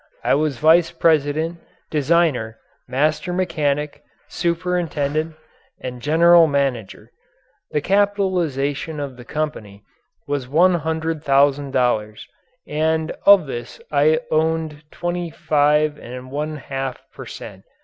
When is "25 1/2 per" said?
14.89-17.25